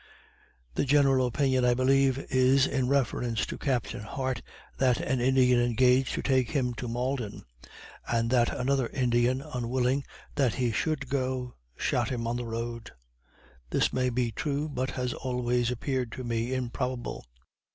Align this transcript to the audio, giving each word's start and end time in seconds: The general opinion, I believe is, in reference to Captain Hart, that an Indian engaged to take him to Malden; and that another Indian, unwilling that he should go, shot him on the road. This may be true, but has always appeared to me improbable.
The 0.73 0.83
general 0.83 1.27
opinion, 1.27 1.63
I 1.63 1.75
believe 1.75 2.17
is, 2.31 2.65
in 2.65 2.87
reference 2.87 3.45
to 3.45 3.55
Captain 3.55 3.99
Hart, 3.99 4.41
that 4.79 4.99
an 4.99 5.21
Indian 5.21 5.61
engaged 5.61 6.15
to 6.15 6.23
take 6.23 6.49
him 6.49 6.73
to 6.77 6.87
Malden; 6.87 7.43
and 8.07 8.31
that 8.31 8.51
another 8.59 8.87
Indian, 8.87 9.41
unwilling 9.43 10.03
that 10.33 10.55
he 10.55 10.71
should 10.71 11.07
go, 11.07 11.53
shot 11.77 12.09
him 12.09 12.25
on 12.25 12.37
the 12.37 12.47
road. 12.47 12.89
This 13.69 13.93
may 13.93 14.09
be 14.09 14.31
true, 14.31 14.67
but 14.67 14.89
has 14.89 15.13
always 15.13 15.69
appeared 15.69 16.11
to 16.13 16.23
me 16.23 16.51
improbable. 16.55 17.27